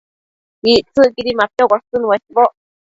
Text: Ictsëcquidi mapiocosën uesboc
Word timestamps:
Ictsëcquidi 0.71 1.31
mapiocosën 1.39 2.07
uesboc 2.09 2.51